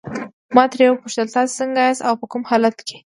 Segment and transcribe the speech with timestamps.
[0.55, 2.97] ما ترې وپوښتل تاسي څنګه یاست او په کوم حالت کې.